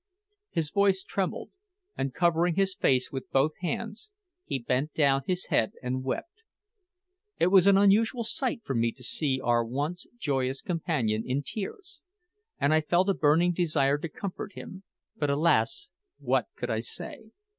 [0.49, 1.51] His voice trembled,
[1.95, 4.09] and covering his face with both hands,
[4.43, 6.41] he bent down his head and wept.
[7.37, 12.01] It was an unusual sight for me to see our once joyous companion in tears,
[12.59, 14.81] and I felt a burning desire to comfort him;
[15.17, 15.91] but, alas!
[16.17, 17.29] what could I say?